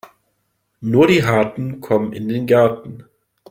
[0.79, 3.03] Nur die Harten kommen in den Garten.